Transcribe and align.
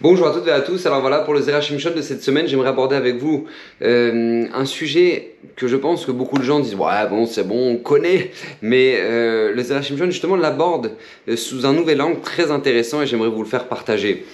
Bonjour 0.00 0.28
à 0.28 0.32
toutes 0.32 0.46
et 0.46 0.52
à 0.52 0.60
tous. 0.60 0.86
Alors 0.86 1.00
voilà, 1.00 1.18
pour 1.18 1.34
le 1.34 1.40
Zera 1.40 1.60
Shimshon 1.60 1.90
de 1.90 2.02
cette 2.02 2.22
semaine, 2.22 2.46
j'aimerais 2.46 2.68
aborder 2.68 2.94
avec 2.94 3.16
vous 3.16 3.46
euh, 3.82 4.46
un 4.54 4.64
sujet 4.64 5.34
que 5.56 5.66
je 5.66 5.74
pense 5.74 6.06
que 6.06 6.12
beaucoup 6.12 6.38
de 6.38 6.44
gens 6.44 6.60
disent 6.60 6.76
ouais 6.76 7.08
bon 7.10 7.26
c'est 7.26 7.42
bon 7.42 7.72
on 7.72 7.76
connaît, 7.78 8.30
mais 8.62 8.94
euh, 9.00 9.52
le 9.52 9.60
Zera 9.60 9.82
Shimshon 9.82 10.04
justement 10.04 10.36
l'aborde 10.36 10.92
euh, 11.28 11.34
sous 11.34 11.66
un 11.66 11.72
nouvel 11.72 12.00
angle 12.00 12.20
très 12.20 12.52
intéressant 12.52 13.02
et 13.02 13.08
j'aimerais 13.08 13.28
vous 13.28 13.42
le 13.42 13.48
faire 13.48 13.66
partager. 13.66 14.24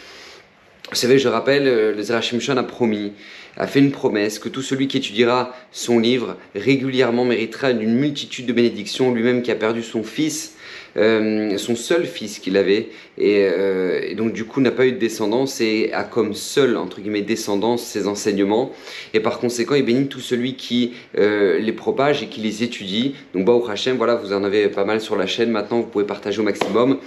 Vous 0.91 0.97
savez, 0.97 1.19
je 1.19 1.29
rappelle, 1.29 1.65
le 1.97 2.03
Zera 2.03 2.21
Shimshon 2.21 2.59
a 2.59 2.63
promis, 2.63 3.15
a 3.57 3.67
fait 3.67 3.79
une 3.79 3.91
promesse 3.91 4.39
que 4.39 4.51
tout 4.51 4.61
celui 4.61 4.87
qui 4.87 4.99
étudiera 4.99 5.57
son 5.73 5.99
livre 5.99 6.37
régulièrement 6.55 7.25
méritera 7.25 7.73
d'une 7.73 7.95
multitude 7.95 8.45
de 8.45 8.53
bénédictions, 8.53 9.15
lui-même 9.15 9.41
qui 9.41 9.51
a 9.51 9.55
perdu 9.55 9.83
son 9.83 10.03
fils 10.03 10.57
euh, 10.97 11.59
son 11.59 11.77
seul 11.77 12.07
fils 12.07 12.39
qu'il 12.39 12.57
avait, 12.57 12.91
euh, 13.21 14.01
et, 14.03 14.15
donc 14.15 14.33
du 14.33 14.45
coup 14.45 14.61
n'a 14.61 14.71
pas 14.71 14.87
eu 14.87 14.93
de 14.93 14.99
descendance 14.99 15.61
et 15.61 15.91
a 15.93 16.05
comme 16.05 16.35
seul, 16.35 16.77
entre 16.77 17.01
guillemets, 17.01 17.23
descendance 17.23 17.83
ses 17.83 18.07
enseignements, 18.07 18.73
et 19.13 19.21
par 19.21 19.39
conséquent 19.39 19.75
il 19.75 19.85
bénit 19.85 20.07
tout 20.07 20.21
celui 20.21 20.55
qui 20.55 20.95
euh, 21.19 21.59
les 21.59 21.73
propage 21.73 22.23
et 22.23 22.27
qui 22.27 22.41
les 22.41 22.63
étudie. 22.63 23.15
Donc 23.35 23.45
Baruch 23.45 23.69
Hashem, 23.69 23.97
voilà, 23.97 24.15
vous 24.15 24.33
en 24.33 24.45
avez 24.45 24.69
pas 24.69 24.85
mal 24.85 25.01
sur 25.01 25.17
la 25.17 25.27
chaîne, 25.27 25.51
maintenant 25.51 25.81
vous 25.81 25.87
pouvez 25.87 26.05
partager 26.05 26.41
au 26.41 26.45
maximum. 26.45 26.99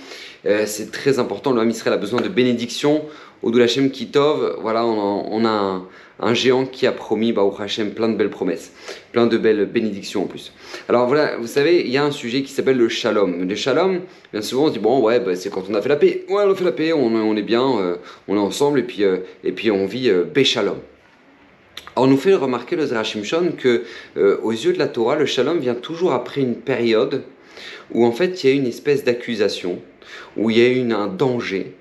c'est 0.66 0.91
très 0.91 1.19
important, 1.19 1.52
le 1.52 1.69
Israël 1.69 1.94
a 1.94 1.97
besoin 1.97 2.22
de 2.22 2.30
bénédiction, 2.30 3.03
au 3.44 3.58
Hashem 3.58 3.91
Kitov, 3.91 4.58
voilà, 4.61 4.85
on 4.85 5.45
a, 5.45 5.49
un 5.49 5.88
un 6.20 6.34
géant 6.34 6.66
qui 6.66 6.88
a 6.88 6.91
promis, 6.91 7.34
Hashem, 7.59 7.91
plein 7.91 8.09
de 8.09 8.16
belles 8.16 8.30
promesses, 8.30 8.71
plein 9.12 9.27
de 9.27 9.38
belles 9.38 9.66
bénédictions 9.66 10.23
en 10.23 10.27
plus. 10.27 10.52
Alors 10.89 11.08
voilà, 11.08 11.38
vous 11.38 11.48
savez, 11.48 11.81
il 11.81 11.91
y 11.91 11.98
a 11.98 12.03
un 12.03 12.12
sujet 12.12 12.41
qui 12.41 12.52
s'appelle 12.52 12.77
le 12.77 12.89
shalom. 12.89 13.48
Le 13.48 13.55
shalom, 13.55 14.02
bien 14.31 14.41
souvent 14.41 14.66
on 14.66 14.67
se 14.67 14.73
dit, 14.73 14.80
bon 14.80 15.02
ouais, 15.02 15.20
bah, 15.20 15.35
c'est 15.35 15.49
quand 15.49 15.63
on 15.70 15.73
a 15.73 15.81
fait 15.81 15.89
la 15.89 15.95
paix. 15.95 16.25
Ouais, 16.30 16.44
on 16.45 16.55
fait 16.55 16.63
la 16.63 16.72
paix, 16.72 16.94
on, 16.94 17.35
est 17.35 17.41
bien, 17.41 17.80
euh, 17.80 17.95
on 18.27 18.35
est 18.35 18.39
ensemble, 18.39 18.80
et 18.80 18.84
puis, 18.84 19.03
euh, 19.03 19.17
et 19.44 19.52
puis 19.52 19.72
on 19.72 19.85
vit 19.85 20.09
euh, 20.09 20.23
Béchalom. 20.23 20.77
On 21.95 22.08
nous 22.08 22.17
fait 22.17 22.36
remarquer 22.36 22.75
le 22.75 22.86
Zerachim 22.86 23.23
que, 23.58 23.84
aux 24.16 24.52
yeux 24.52 24.72
de 24.72 24.78
la 24.78 24.88
Torah, 24.88 25.16
le 25.16 25.25
shalom 25.25 25.58
vient 25.58 25.73
toujours 25.73 26.13
après 26.13 26.41
une 26.41 26.53
période 26.53 27.23
où 27.91 28.06
en 28.06 28.11
fait 28.11 28.44
il 28.44 28.50
y 28.50 28.53
a 28.53 28.56
une 28.56 28.67
espèce 28.67 29.03
d'accusation, 29.03 29.80
où 30.36 30.52
il 30.52 30.59
y 30.59 30.61
a 30.61 30.67
eu 30.67 30.91
un 30.91 31.08
danger, 31.08 31.73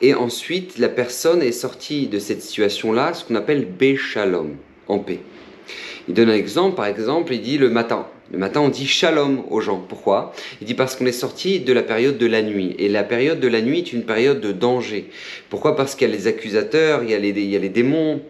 et 0.00 0.14
ensuite, 0.14 0.78
la 0.78 0.88
personne 0.88 1.42
est 1.42 1.52
sortie 1.52 2.06
de 2.06 2.18
cette 2.18 2.42
situation-là, 2.42 3.14
ce 3.14 3.24
qu'on 3.24 3.34
appelle 3.34 3.66
Béchalom, 3.66 4.56
en 4.88 4.98
paix. 4.98 5.20
Il 6.08 6.14
donne 6.14 6.30
un 6.30 6.34
exemple, 6.34 6.76
par 6.76 6.86
exemple, 6.86 7.34
il 7.34 7.40
dit 7.40 7.58
le 7.58 7.70
matin. 7.70 8.06
Le 8.32 8.38
matin, 8.38 8.60
on 8.60 8.68
dit 8.68 8.86
shalom 8.86 9.42
aux 9.50 9.60
gens. 9.60 9.84
Pourquoi? 9.88 10.32
Il 10.60 10.66
dit 10.66 10.74
parce 10.74 10.94
qu'on 10.94 11.06
est 11.06 11.12
sorti 11.12 11.60
de 11.60 11.72
la 11.72 11.82
période 11.82 12.16
de 12.16 12.26
la 12.26 12.42
nuit. 12.42 12.76
Et 12.78 12.88
la 12.88 13.02
période 13.02 13.40
de 13.40 13.48
la 13.48 13.60
nuit 13.60 13.78
est 13.78 13.92
une 13.92 14.04
période 14.04 14.40
de 14.40 14.52
danger. 14.52 15.10
Pourquoi? 15.48 15.74
Parce 15.74 15.96
qu'il 15.96 16.08
y 16.08 16.12
a 16.12 16.14
les 16.14 16.28
accusateurs, 16.28 17.02
il 17.02 17.10
y 17.10 17.14
a 17.14 17.18
les, 17.18 17.30
il 17.30 17.50
y 17.50 17.56
a 17.56 17.58
les 17.58 17.68
démons, 17.68 18.22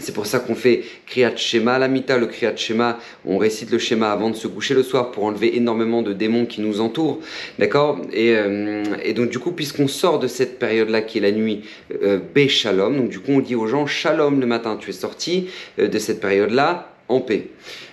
c'est 0.00 0.12
pour 0.12 0.26
ça 0.26 0.40
qu'on 0.40 0.54
fait 0.54 0.82
Kriyat 1.06 1.36
Shema, 1.36 1.78
la 1.78 1.88
Mita, 1.88 2.18
le 2.18 2.26
Kriyat 2.26 2.56
Shema, 2.56 2.98
on 3.24 3.38
récite 3.38 3.70
le 3.70 3.78
Shema 3.78 4.10
avant 4.12 4.30
de 4.30 4.36
se 4.36 4.48
coucher 4.48 4.74
le 4.74 4.82
soir 4.82 5.10
pour 5.10 5.24
enlever 5.24 5.56
énormément 5.56 6.02
de 6.02 6.12
démons 6.12 6.46
qui 6.46 6.60
nous 6.60 6.80
entourent, 6.80 7.20
d'accord? 7.58 8.00
Euh, 8.14 8.84
et, 9.02 9.12
donc 9.12 9.30
du 9.30 9.38
coup, 9.38 9.52
puisqu'on 9.52 9.88
sort 9.88 10.18
de 10.18 10.26
cette 10.26 10.58
période-là 10.58 11.02
qui 11.02 11.18
est 11.18 11.22
la 11.22 11.32
nuit, 11.32 11.62
euh, 12.02 12.18
Shalom, 12.48 12.96
donc 12.96 13.10
du 13.10 13.20
coup 13.20 13.32
on 13.32 13.40
dit 13.40 13.54
aux 13.54 13.66
gens 13.66 13.86
Shalom 13.86 14.40
le 14.40 14.46
matin, 14.46 14.76
tu 14.80 14.90
es 14.90 14.92
sorti 14.92 15.48
euh, 15.78 15.88
de 15.88 15.98
cette 15.98 16.20
période-là 16.20 16.89
en 17.10 17.20
paix. 17.20 17.48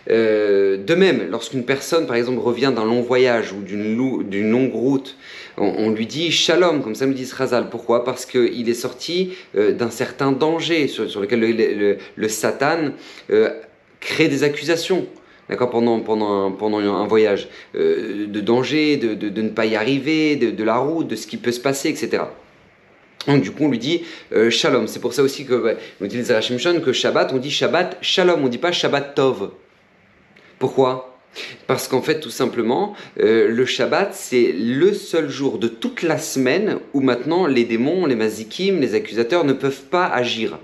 Euh, 0.09 0.77
de 0.77 0.95
même, 0.95 1.29
lorsqu'une 1.29 1.63
personne, 1.63 2.07
par 2.07 2.15
exemple, 2.15 2.39
revient 2.39 2.71
d'un 2.73 2.85
long 2.85 3.01
voyage 3.01 3.51
ou 3.51 3.61
d'une 3.61 4.51
longue 4.51 4.73
route, 4.73 5.17
on, 5.57 5.89
lui 5.89 6.05
dit 6.05 6.31
shalom, 6.31 6.83
comme 6.83 6.95
ça 6.95 7.07
me 7.07 7.13
dit 7.13 7.27
Razal. 7.31 7.69
Pourquoi? 7.69 8.03
Parce 8.05 8.25
qu'il 8.25 8.69
est 8.69 8.75
sorti 8.75 9.33
euh, 9.55 9.73
d'un 9.73 9.89
certain 9.89 10.31
danger 10.31 10.87
sur, 10.87 11.19
lequel 11.19 11.97
le, 12.15 12.27
Satan 12.29 12.91
euh, 13.31 13.49
crée 13.99 14.27
des 14.27 14.43
accusations. 14.43 15.07
D'accord, 15.49 15.69
pendant, 15.69 15.99
pendant, 16.01 16.47
un, 16.47 16.51
pendant 16.51 16.79
un 16.79 17.07
voyage, 17.07 17.47
de 17.73 18.39
danger, 18.41 18.97
de, 18.97 19.41
ne 19.41 19.49
pas 19.49 19.65
y 19.65 19.77
arriver, 19.77 20.35
de, 20.35 20.63
la 20.63 20.75
route, 20.77 21.07
de 21.07 21.15
ce 21.15 21.25
qui 21.25 21.37
peut 21.37 21.53
se 21.53 21.61
passer, 21.61 21.87
etc. 21.87 22.23
Du 23.27 23.51
coup 23.51 23.65
on 23.65 23.69
lui 23.69 23.79
dit 23.79 24.03
shalom. 24.49 24.87
C'est 24.87 24.99
pour 24.99 25.13
ça 25.13 25.21
aussi 25.21 25.45
que 25.45 25.55
bah, 25.55 25.73
on 26.01 26.05
dit 26.05 26.17
les 26.17 26.81
que 26.81 26.93
Shabbat, 26.93 27.33
on 27.33 27.37
dit 27.37 27.51
Shabbat 27.51 27.97
shalom, 28.01 28.43
on 28.43 28.47
dit 28.47 28.57
pas 28.57 28.71
Shabbat 28.71 29.15
tov. 29.15 29.51
Pourquoi? 30.59 31.17
Parce 31.67 31.87
qu'en 31.87 32.01
fait, 32.01 32.19
tout 32.19 32.29
simplement, 32.29 32.95
euh, 33.19 33.49
le 33.49 33.65
Shabbat, 33.65 34.13
c'est 34.13 34.53
le 34.53 34.93
seul 34.93 35.29
jour 35.29 35.59
de 35.59 35.67
toute 35.67 36.01
la 36.01 36.17
semaine 36.17 36.79
où 36.93 37.01
maintenant 37.01 37.45
les 37.45 37.63
démons, 37.63 38.05
les 38.05 38.15
mazikim, 38.15 38.79
les 38.79 38.95
accusateurs 38.95 39.43
ne 39.43 39.53
peuvent 39.53 39.83
pas 39.91 40.07
agir. 40.07 40.57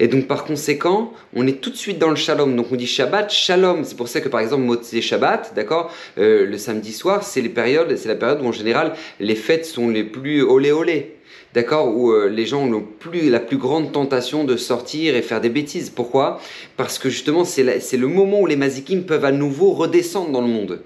Et 0.00 0.08
donc 0.08 0.26
par 0.26 0.44
conséquent, 0.44 1.12
on 1.34 1.46
est 1.46 1.60
tout 1.60 1.70
de 1.70 1.76
suite 1.76 1.98
dans 1.98 2.10
le 2.10 2.16
shalom. 2.16 2.56
Donc 2.56 2.66
on 2.70 2.76
dit 2.76 2.86
Shabbat, 2.86 3.30
shalom. 3.30 3.84
C'est 3.84 3.96
pour 3.96 4.08
ça 4.08 4.20
que 4.20 4.28
par 4.28 4.40
exemple 4.40 4.62
Motzei 4.62 5.00
Shabbat, 5.00 5.52
d'accord, 5.54 5.92
euh, 6.18 6.46
le 6.46 6.58
samedi 6.58 6.92
soir, 6.92 7.22
c'est 7.22 7.40
les 7.40 7.48
périodes, 7.48 7.94
c'est 7.96 8.08
la 8.08 8.16
période 8.16 8.40
où 8.42 8.46
en 8.46 8.52
général 8.52 8.94
les 9.20 9.36
fêtes 9.36 9.66
sont 9.66 9.88
les 9.88 10.04
plus 10.04 10.42
olé 10.42 10.72
olé 10.72 11.18
d'accord, 11.54 11.94
où 11.96 12.12
euh, 12.12 12.28
les 12.28 12.46
gens 12.46 12.62
ont 12.62 12.82
plus, 12.82 13.30
la 13.30 13.40
plus 13.40 13.56
grande 13.56 13.92
tentation 13.92 14.44
de 14.44 14.56
sortir 14.56 15.16
et 15.16 15.22
faire 15.22 15.40
des 15.40 15.48
bêtises. 15.48 15.90
Pourquoi? 15.90 16.40
Parce 16.76 16.98
que 16.98 17.08
justement, 17.08 17.44
c'est 17.44 17.96
le 17.96 18.06
moment 18.06 18.40
où 18.40 18.46
les 18.46 18.56
mazikim 18.56 19.04
peuvent 19.04 19.24
à 19.24 19.32
nouveau 19.32 19.72
redescendre 19.72 20.30
dans 20.30 20.40
le 20.40 20.48
monde. 20.48 20.82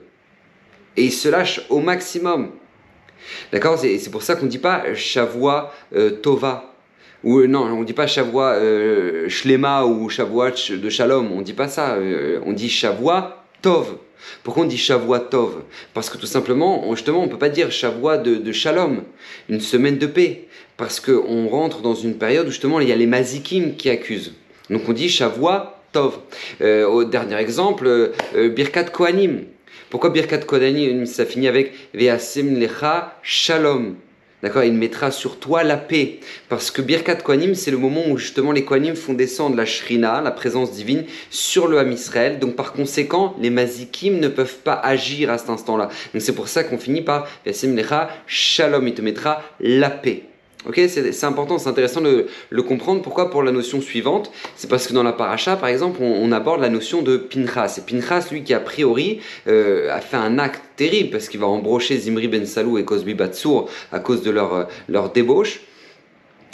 Et 0.97 1.05
ils 1.05 1.13
se 1.13 1.29
lâchent 1.29 1.63
au 1.71 1.81
maximum. 1.81 2.51
D'accord? 3.53 3.79
C'est 3.79 4.11
pour 4.11 4.23
ça 4.23 4.35
qu'on 4.35 4.47
ne 4.47 4.51
dit 4.51 4.59
pas 4.59 4.95
Shavua 4.95 5.73
euh, 5.95 6.11
Tova. 6.11 6.72
Ou 7.25 7.39
euh, 7.39 7.47
non, 7.47 7.65
on 7.65 7.81
ne 7.81 7.85
dit 7.85 7.93
pas 7.93 8.07
Shavua 8.07 8.59
Shlema 9.29 9.85
ou 9.85 10.09
Shavua 10.09 10.51
de 10.51 10.89
Shalom. 10.89 11.31
On 11.33 11.43
dit 11.43 11.53
pas 11.53 11.69
ça. 11.69 11.99
on 12.45 12.53
dit 12.53 12.69
Shavua 12.69 13.45
Tov. 13.63 13.97
Pourquoi 14.43 14.65
on 14.65 14.67
dit 14.67 14.79
Shavua 14.79 15.21
Tov? 15.21 15.63
Parce 15.95 16.11
que 16.11 16.19
tout 16.19 16.27
simplement, 16.27 16.85
justement, 16.95 17.21
on 17.21 17.27
ne 17.27 17.31
peut 17.31 17.39
pas 17.39 17.49
dire 17.49 17.71
Shavua 17.71 18.19
de, 18.19 18.53
Shalom, 18.53 19.03
une 19.49 19.61
semaine 19.61 19.99
de 19.99 20.07
paix, 20.07 20.49
parce 20.77 21.01
qu'on 21.01 21.49
rentre 21.49 21.81
dans 21.81 21.95
une 21.95 22.15
période 22.15 22.47
où 22.47 22.51
justement 22.51 22.81
il 22.81 22.89
y 22.89 22.93
a 22.93 22.97
les 22.97 23.07
Mazikim 23.07 23.75
qui 23.77 23.91
accusent. 23.91 24.33
Donc 24.71 24.83
on 24.89 24.93
dit 24.93 25.09
Shavua 25.09 25.81
Tov. 25.93 26.19
Euh, 26.61 26.87
au 26.87 27.05
dernier 27.05 27.37
exemple, 27.37 27.87
euh, 27.87 28.49
Birkat 28.49 28.85
Kohanim. 28.85 29.45
Pourquoi 29.91 30.11
Birkat 30.11 30.39
Kohanim 30.39 31.07
ça 31.07 31.27
finit 31.27 31.49
avec 31.49 31.73
Ve'asim 31.95 32.59
Lecha 32.59 33.19
Shalom? 33.23 33.97
D'accord 34.43 34.65
Il 34.65 34.73
mettra 34.73 35.11
sur 35.13 35.39
toi 35.39 35.63
la 35.63 35.77
paix. 35.77 36.19
Parce 36.49 36.71
que 36.71 36.83
Birkat 36.83 37.17
Kohanim, 37.17 37.55
c'est 37.55 37.71
le 37.71 37.79
moment 37.79 38.03
où 38.09 38.17
justement 38.17 38.51
les 38.51 38.65
Kohanim 38.65 38.97
font 38.97 39.15
descendre 39.15 39.57
la 39.57 39.65
Shrina, 39.65 40.21
la 40.21 40.33
présence 40.33 40.73
divine, 40.73 41.05
sur 41.31 41.69
le 41.69 41.79
Ham 41.79 41.93
Israël. 41.93 42.39
Donc 42.41 42.57
par 42.57 42.73
conséquent, 42.73 43.37
les 43.41 43.51
Mazikim 43.51 44.19
ne 44.19 44.29
peuvent 44.29 44.59
pas 44.59 44.75
agir 44.75 45.31
à 45.31 45.39
cet 45.39 45.51
instant-là. 45.51 45.91
Donc 46.13 46.23
c'est 46.23 46.35
pour 46.35 46.49
ça 46.49 46.65
qu'on 46.65 46.79
finit 46.79 47.03
par 47.03 47.29
Yasim 47.47 47.77
Lecha 47.77 48.11
Shalom. 48.27 48.89
Il 48.89 48.95
te 48.95 49.03
mettra 49.03 49.43
la 49.61 49.91
paix. 49.91 50.25
Ok, 50.65 50.81
c'est 50.87 51.25
important, 51.25 51.59
c'est 51.59 51.69
intéressant 51.69 52.01
de 52.01 52.27
le 52.51 52.63
comprendre. 52.63 53.03
Pourquoi 53.03 53.31
Pour 53.31 53.43
la 53.43 53.51
notion 53.51 53.81
suivante, 53.81 54.31
c'est 54.55 54.71
parce 54.71 54.87
que 54.87 54.93
dans 54.93 55.03
la 55.03 55.13
paracha, 55.13 55.57
par 55.57 55.69
exemple, 55.69 55.99
on, 56.01 56.31
aborde 56.31 56.61
la 56.61 56.69
notion 56.69 57.03
de 57.03 57.17
Pinchas. 57.17 57.79
Et 57.79 57.81
Pinchas, 57.81 58.29
lui, 58.31 58.45
qui 58.45 58.55
a 58.55 58.61
priori 58.61 59.21
euh, 59.49 59.93
a 59.93 60.01
fait 60.01 60.17
un 60.17 60.39
acte 60.39 60.63
terrible 60.77 61.11
parce 61.11 61.29
qu'il 61.29 61.41
va 61.41 61.47
embrocher 61.47 61.97
Zimri 61.99 62.29
ben 62.29 62.47
Salou 62.47 62.79
et 62.79 62.85
Cosbi 62.85 63.15
Batsour 63.15 63.69
à 63.91 63.99
cause 63.99 64.23
de 64.23 64.31
leur, 64.31 64.69
leur 64.89 65.11
débauche. 65.11 65.63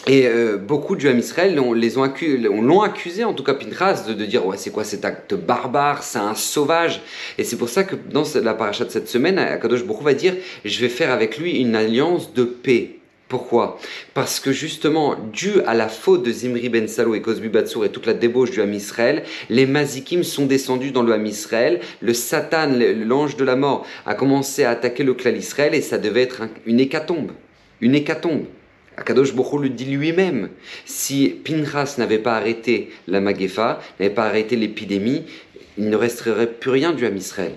Et 0.07 0.27
euh, 0.27 0.57
beaucoup 0.57 0.97
de 0.97 1.01
Juifs 1.01 1.19
Israël 1.19 1.61
ont 1.61 1.75
l'ont 1.75 2.81
accusé, 2.81 3.25
en 3.25 3.35
tout 3.35 3.43
cas 3.43 3.53
Pinchas, 3.53 4.05
de, 4.09 4.15
de 4.15 4.25
dire 4.25 4.47
ouais 4.47 4.57
c'est 4.57 4.71
quoi 4.71 4.85
cet 4.85 5.05
acte 5.05 5.35
barbare, 5.35 6.03
c'est 6.03 6.19
un 6.19 6.35
sauvage. 6.35 7.03
Et 7.37 7.45
c'est 7.45 7.57
pour 7.57 7.69
ça 7.69 7.85
que 7.85 7.95
dans 7.95 8.25
la 8.43 8.55
paracha 8.55 8.87
de 8.87 8.91
cette 8.91 9.09
semaine, 9.09 9.39
Akadosh 9.39 9.85
Baruch 9.85 10.03
va 10.03 10.15
dire 10.15 10.35
je 10.65 10.81
vais 10.81 10.89
faire 10.89 11.13
avec 11.13 11.37
lui 11.37 11.61
une 11.61 11.77
alliance 11.77 12.33
de 12.33 12.45
paix. 12.45 12.98
Pourquoi? 13.29 13.79
Parce 14.15 14.41
que 14.41 14.53
justement, 14.53 15.15
dû 15.33 15.61
à 15.67 15.75
la 15.75 15.89
faute 15.89 16.23
de 16.23 16.33
Zimri 16.33 16.71
ben 16.71 16.89
Salo 16.89 17.15
et 17.15 17.21
Cosbi 17.21 17.51
Batsour 17.51 17.85
et 17.85 17.91
toute 17.91 18.07
la 18.07 18.15
débauche 18.15 18.51
du 18.51 18.63
Ham 18.63 18.73
Israël, 18.73 19.23
les 19.51 19.67
Mazikim 19.67 20.23
sont 20.25 20.47
descendus 20.47 20.93
dans 20.93 21.03
le 21.03 21.13
Ham 21.13 21.27
Israël. 21.27 21.81
Le 22.01 22.15
Satan, 22.15 22.71
l'ange 23.05 23.37
de 23.37 23.45
la 23.45 23.55
mort, 23.55 23.87
a 24.07 24.15
commencé 24.15 24.65
à 24.65 24.71
attaquer 24.71 25.05
le 25.05 25.13
clan 25.13 25.35
Israël 25.35 25.75
et 25.75 25.83
ça 25.83 25.99
devait 25.99 26.23
être 26.23 26.45
une 26.65 26.81
hécatombe. 26.81 27.33
Une 27.83 27.95
hécatombe. 27.95 28.45
Akadosh 28.97 29.35
Boko 29.35 29.59
le 29.59 29.69
dit 29.69 29.85
lui-même. 29.85 30.49
Si 30.87 31.29
Pinchas 31.29 31.97
n'avait 31.99 32.19
pas 32.19 32.35
arrêté 32.35 32.91
la 33.07 33.21
Magefa, 33.21 33.81
n'avait 34.01 34.15
pas 34.15 34.25
arrêté 34.25 34.57
l'épidémie, 34.57 35.25
il 35.77 35.91
ne 35.91 35.97
resterait 35.97 36.51
plus 36.51 36.71
rien 36.71 36.93
du 36.93 37.05
Ham 37.05 37.17
Israël. 37.17 37.53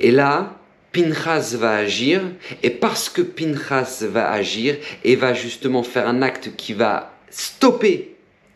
Et 0.00 0.10
là, 0.10 0.61
Pinchas 0.92 1.56
va 1.58 1.76
agir, 1.76 2.20
et 2.62 2.70
parce 2.70 3.08
que 3.08 3.22
Pinchas 3.22 4.04
va 4.08 4.30
agir 4.30 4.76
et 5.04 5.16
va 5.16 5.32
justement 5.32 5.82
faire 5.82 6.06
un 6.06 6.20
acte 6.22 6.50
qui 6.56 6.74
va 6.74 7.14
stopper 7.30 8.14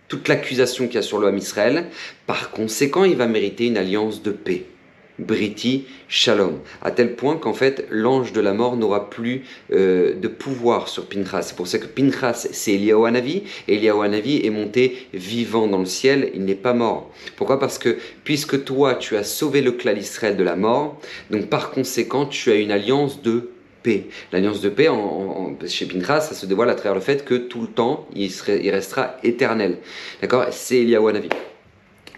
toute 0.08 0.28
l'accusation 0.28 0.86
qu'il 0.86 0.96
y 0.96 0.98
a 0.98 1.02
sur 1.02 1.18
l'homme 1.18 1.38
Israël, 1.38 1.86
par 2.26 2.50
conséquent, 2.50 3.04
il 3.04 3.16
va 3.16 3.26
mériter 3.26 3.66
une 3.66 3.76
alliance 3.76 4.22
de 4.22 4.30
paix. 4.30 4.66
Briti 5.18 5.84
Shalom. 6.08 6.58
À 6.82 6.90
tel 6.90 7.16
point 7.16 7.36
qu'en 7.36 7.54
fait, 7.54 7.86
l'ange 7.90 8.32
de 8.32 8.40
la 8.40 8.52
mort 8.52 8.76
n'aura 8.76 9.10
plus 9.10 9.44
euh, 9.72 10.14
de 10.14 10.28
pouvoir 10.28 10.88
sur 10.88 11.06
Pinchas. 11.06 11.42
C'est 11.42 11.56
pour 11.56 11.66
ça 11.66 11.78
que 11.78 11.86
Pinchas, 11.86 12.48
c'est 12.52 12.74
Eliyahu 12.74 13.06
Hanavi. 13.06 13.44
Et 13.68 13.76
Eliyahu 13.76 14.04
est 14.44 14.50
monté 14.50 15.08
vivant 15.14 15.66
dans 15.66 15.78
le 15.78 15.86
ciel. 15.86 16.30
Il 16.34 16.44
n'est 16.44 16.54
pas 16.54 16.74
mort. 16.74 17.10
Pourquoi? 17.36 17.58
Parce 17.58 17.78
que 17.78 17.96
puisque 18.24 18.64
toi, 18.64 18.94
tu 18.94 19.16
as 19.16 19.24
sauvé 19.24 19.62
le 19.62 19.72
clan 19.72 19.94
Israël 19.96 20.36
de 20.36 20.44
la 20.44 20.56
mort, 20.56 21.00
donc 21.30 21.46
par 21.46 21.70
conséquent, 21.70 22.26
tu 22.26 22.50
as 22.50 22.56
une 22.56 22.70
alliance 22.70 23.22
de 23.22 23.50
paix. 23.82 24.06
L'alliance 24.32 24.60
de 24.60 24.68
paix, 24.68 24.88
en, 24.88 25.56
chez 25.66 25.86
Pinchas, 25.86 26.22
ça 26.22 26.34
se 26.34 26.46
dévoile 26.46 26.70
à 26.70 26.74
travers 26.74 26.94
le 26.94 27.00
fait 27.00 27.24
que 27.24 27.34
tout 27.34 27.62
le 27.62 27.68
temps, 27.68 28.06
il, 28.14 28.30
restera 28.70 29.16
éternel. 29.22 29.78
D'accord? 30.20 30.46
C'est 30.50 30.78
Eliyahu. 30.78 31.28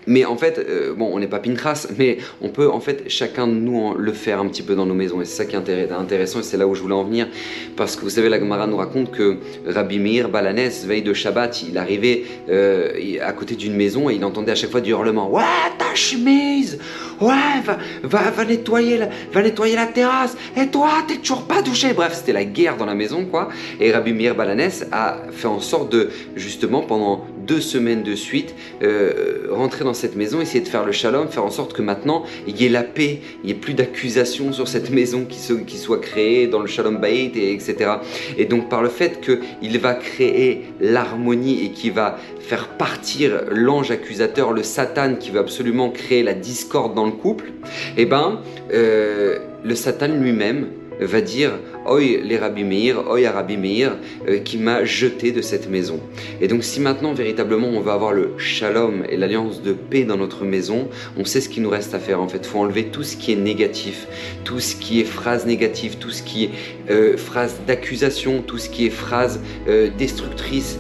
Mais 0.06 0.25
en 0.25 0.37
fait, 0.37 0.59
euh, 0.59 0.95
bon, 0.95 1.11
on 1.12 1.19
n'est 1.19 1.27
pas 1.27 1.39
Pinchas, 1.39 1.89
mais 1.99 2.19
on 2.41 2.49
peut 2.49 2.71
en 2.71 2.81
fait 2.81 3.05
chacun 3.09 3.47
de 3.47 3.53
nous 3.53 3.95
le 3.95 4.12
faire 4.12 4.41
un 4.41 4.49
petit 4.49 4.62
peu 4.62 4.75
dans 4.75 4.87
nos 4.87 4.95
maisons. 4.95 5.21
Et 5.21 5.25
c'est 5.25 5.37
ça 5.37 5.45
qui 5.45 5.56
est 5.56 5.93
intéressant 5.93 6.41
et 6.41 6.43
c'est 6.43 6.56
là 6.56 6.67
où 6.67 6.75
je 6.75 6.83
voulais 6.83 6.95
en 6.95 7.05
venir. 7.05 7.29
Parce 7.77 7.97
que 7.97 8.03
vous 8.03 8.11
savez, 8.11 8.29
la 8.29 8.39
Gemara 8.39 8.67
nous 8.67 8.77
raconte 8.77 9.11
que 9.11 9.37
Rabbi 9.67 9.99
Meir 9.99 10.29
Balanès, 10.29 10.85
veille 10.87 11.03
de 11.03 11.12
Shabbat, 11.12 11.62
il 11.62 11.77
arrivait 11.79 12.25
euh, 12.49 12.93
à 13.23 13.33
côté 13.33 13.55
d'une 13.55 13.75
maison 13.75 14.09
et 14.09 14.15
il 14.15 14.25
entendait 14.25 14.53
à 14.53 14.55
chaque 14.55 14.71
fois 14.71 14.81
du 14.81 14.91
hurlement 14.91 15.31
Ouais, 15.31 15.43
ta 15.79 15.95
chemise 15.95 16.79
Ouais, 17.21 17.35
va, 18.05 18.45
nettoyer 18.45 18.97
la, 18.99 19.09
va 19.33 19.43
nettoyer 19.43 19.75
la 19.75 19.87
terrasse 19.87 20.37
Et 20.56 20.69
toi, 20.69 20.91
t'es 21.06 21.17
toujours 21.17 21.43
pas 21.43 21.62
douché 21.62 21.93
Bref, 21.93 22.15
c'était 22.15 22.33
la 22.33 22.45
guerre 22.45 22.77
dans 22.77 22.87
la 22.87 22.95
maison, 22.95 23.25
quoi. 23.25 23.49
Et 23.81 23.93
Rabbi 23.93 24.12
Meir 24.12 24.35
Balanès 24.35 24.87
a 24.93 25.19
fait 25.33 25.49
en 25.49 25.61
sorte 25.61 25.91
de, 25.91 26.11
justement, 26.37 26.83
pendant 26.83 27.27
deux 27.49 27.61
semaines 27.61 28.03
de 28.03 28.15
suite, 28.15 28.55
euh, 28.83 29.49
rentrer 29.50 29.85
dans 29.85 29.95
cette 29.95 30.15
maison, 30.15 30.41
essayer 30.41 30.61
de 30.61 30.69
faire 30.69 30.85
le 30.85 30.93
shalom, 30.93 31.29
faire 31.29 31.45
en 31.45 31.50
sorte 31.50 31.73
que 31.73 31.83
maintenant 31.83 32.25
il 32.47 32.61
y 32.61 32.67
ait 32.67 32.69
la 32.69 32.85
paix, 32.85 33.21
il 33.43 33.47
n'y 33.47 33.53
ait 33.53 33.61
plus 33.61 33.75
d'accusations 33.75 34.53
sur 34.53 34.69
cette 34.69 34.91
maison 34.91 35.25
qui, 35.25 35.39
soit 35.79 36.00
créée 36.00 36.47
dans 36.47 36.61
le 36.61 36.67
shalom 36.67 36.99
bayit, 36.99 37.33
et, 37.37 37.53
etc. 37.53 37.93
Et 38.37 38.45
donc 38.45 38.69
par 38.69 38.83
le 38.83 38.91
fait 38.91 39.21
qu'il 39.21 39.79
va 39.81 39.95
créer 39.95 40.67
l'harmonie 40.81 41.65
et 41.65 41.71
qui 41.71 41.91
va 41.91 42.19
faire 42.39 42.69
partir 42.69 43.43
l'ange 43.50 43.91
accusateur, 43.91 44.53
le 44.53 44.62
satan 44.62 45.15
qui 45.15 45.31
veut 45.31 45.41
absolument 45.41 45.91
créer 45.91 46.23
la 46.23 46.35
discorde 46.35 46.95
dans 46.95 47.06
le 47.06 47.12
couple, 47.12 47.47
et 47.97 48.03
eh 48.03 48.06
ben 48.06 48.41
euh, 48.73 49.39
le 49.65 49.75
satan 49.75 50.09
lui-même 50.09 50.69
va 51.00 51.21
dire 51.21 51.53
Oi 51.88 52.20
les 52.23 52.37
Rabbi 52.37 52.64
Meir, 52.64 53.08
Oi 53.08 53.29
Rabbi 53.29 53.56
Meir, 53.56 53.96
euh, 54.29 54.38
qui 54.38 54.58
m'a 54.58 54.85
jeté 54.85 55.32
de 55.32 55.40
cette 55.40 55.70
maison. 55.70 56.00
Et 56.40 56.49
donc, 56.49 56.62
si 56.62 56.81
maintenant 56.81 57.14
véritablement 57.14 57.69
on 57.69 57.81
va 57.81 57.94
avoir 57.94 58.12
le 58.12 58.32
shalom 58.37 59.05
et 59.08 59.17
l'alliance 59.17 59.62
de 59.62 59.73
paix 59.73 60.05
dans 60.05 60.17
notre 60.17 60.44
maison, 60.44 60.88
on 61.17 61.25
sait 61.25 61.40
ce 61.40 61.49
qu'il 61.49 61.62
nous 61.62 61.70
reste 61.70 61.94
à 61.94 61.99
faire. 61.99 62.20
En 62.20 62.29
fait, 62.29 62.38
il 62.38 62.46
faut 62.46 62.58
enlever 62.58 62.85
tout 62.87 63.02
ce 63.02 63.17
qui 63.17 63.32
est 63.32 63.37
négatif, 63.37 64.06
tout 64.44 64.61
ce 64.61 64.76
qui 64.76 65.00
est 65.00 65.05
phrase 65.05 65.46
négative, 65.46 65.96
tout 65.96 66.11
ce 66.11 66.23
qui 66.23 66.44
est 66.44 66.50
euh, 66.90 67.17
phrase 67.17 67.61
d'accusation, 67.67 68.43
tout 68.43 68.58
ce 68.58 68.69
qui 68.69 68.87
est 68.87 68.90
phrase 68.90 69.40
euh, 69.69 69.88
destructrice, 69.99 70.79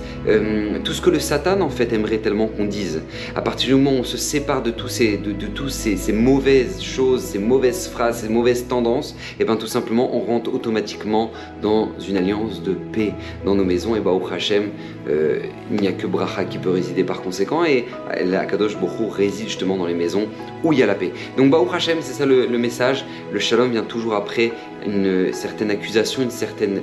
tout 0.84 0.92
ce 0.92 1.00
que 1.00 1.08
le 1.08 1.20
Satan 1.20 1.62
en 1.62 1.70
fait 1.70 1.90
aimerait 1.94 2.18
tellement 2.18 2.48
qu'on 2.48 2.66
dise. 2.66 3.00
À 3.34 3.40
partir 3.40 3.68
du 3.68 3.74
moment 3.76 3.96
où 3.96 4.00
on 4.00 4.04
se 4.04 4.18
sépare 4.18 4.62
de 4.62 4.70
tous 4.70 4.88
ces, 4.88 5.16
de, 5.16 5.32
tous 5.46 5.70
ces, 5.70 5.96
ces, 5.96 6.12
mauvaises 6.12 6.82
choses, 6.82 7.22
ces 7.22 7.38
mauvaises 7.38 7.88
phrases, 7.88 8.20
ces 8.20 8.28
mauvaises 8.28 8.66
tendances, 8.68 9.16
et 9.40 9.44
bien 9.44 9.56
tout 9.56 9.66
simplement 9.66 10.14
on 10.14 10.20
rentre 10.20 10.52
automatiquement 10.52 10.97
dans 11.62 11.90
une 12.08 12.16
alliance 12.16 12.62
de 12.62 12.72
paix 12.72 13.12
dans 13.44 13.54
nos 13.54 13.64
maisons. 13.64 13.96
Et 13.96 14.00
Baruch 14.00 14.32
Hashem, 14.32 14.70
euh, 15.08 15.40
il 15.70 15.80
n'y 15.80 15.88
a 15.88 15.92
que 15.92 16.06
Bracha 16.06 16.44
qui 16.44 16.58
peut 16.58 16.70
résider 16.70 17.04
par 17.04 17.22
conséquent. 17.22 17.64
Et 17.64 17.86
la 18.24 18.44
Kadosh 18.44 18.76
Baruch 18.76 19.12
réside 19.12 19.46
justement 19.46 19.76
dans 19.76 19.86
les 19.86 19.94
maisons 19.94 20.28
où 20.64 20.72
il 20.72 20.78
y 20.78 20.82
a 20.82 20.86
la 20.86 20.94
paix. 20.94 21.12
Donc 21.36 21.50
Baruch 21.50 21.74
Hashem, 21.74 21.98
c'est 22.00 22.12
ça 22.12 22.26
le, 22.26 22.46
message. 22.58 23.04
Le 23.32 23.38
shalom 23.38 23.70
vient 23.70 23.82
toujours 23.82 24.14
après 24.14 24.52
une 24.86 25.32
certaine 25.32 25.70
accusation, 25.70 26.22
une 26.22 26.30
certaine, 26.30 26.80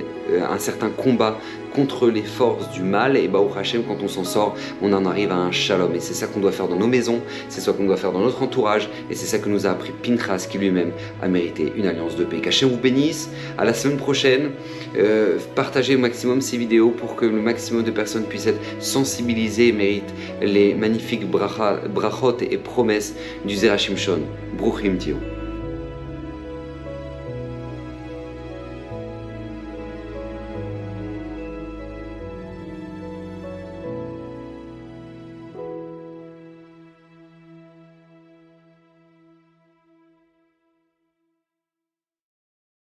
un 0.48 0.58
certain 0.58 0.90
combat 0.90 1.38
contre 1.74 2.08
les 2.08 2.22
forces 2.22 2.70
du 2.70 2.82
mal. 2.82 3.16
Et 3.16 3.28
Baruch 3.28 3.56
Hashem, 3.56 3.82
quand 3.86 3.98
on 4.02 4.08
s'en 4.08 4.24
sort, 4.24 4.56
on 4.82 4.92
en 4.92 5.04
arrive 5.04 5.30
à 5.30 5.36
un 5.36 5.52
shalom. 5.52 5.94
Et 5.94 6.00
c'est 6.00 6.14
ça 6.14 6.26
qu'on 6.26 6.40
doit 6.40 6.52
faire 6.52 6.68
dans 6.68 6.76
nos 6.76 6.86
maisons, 6.86 7.20
c'est 7.48 7.60
ça 7.60 7.72
qu'on 7.72 7.84
doit 7.84 7.96
faire 7.96 8.12
dans 8.12 8.20
notre 8.20 8.42
entourage. 8.42 8.88
Et 9.10 9.14
c'est 9.14 9.26
ça 9.26 9.38
que 9.38 9.48
nous 9.48 9.66
a 9.66 9.70
appris 9.70 9.92
Pinchas, 10.02 10.46
qui 10.50 10.58
lui-même 10.58 10.92
a 11.22 11.28
mérité 11.28 11.72
une 11.76 11.86
alliance 11.86 12.16
de 12.16 12.24
paix. 12.24 12.40
Qu'Hachem 12.40 12.70
vous 12.70 12.78
bénisse. 12.78 13.30
À 13.58 13.64
la 13.64 13.74
semaine 13.74 13.98
prochaine. 13.98 14.50
Euh, 14.96 15.36
partagez 15.54 15.96
au 15.96 15.98
maximum 15.98 16.40
ces 16.40 16.56
vidéos 16.56 16.90
pour 16.90 17.16
que 17.16 17.26
le 17.26 17.42
maximum 17.42 17.82
de 17.82 17.90
personnes 17.90 18.24
puissent 18.24 18.46
être 18.46 18.60
sensibilisées 18.80 19.68
et 19.68 19.72
méritent 19.72 20.14
les 20.40 20.74
magnifiques 20.74 21.28
brachot 21.28 22.38
et 22.40 22.56
promesses 22.56 23.14
du 23.44 23.54
Zerachim 23.54 23.96
Shon. 23.96 24.20
Bruchim 24.56 24.96
Tio. 24.96 25.16